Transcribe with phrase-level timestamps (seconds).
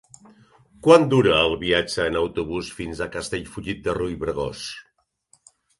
[0.87, 4.69] Quant dura el viatge en autobús fins a Castellfollit de Riubregós?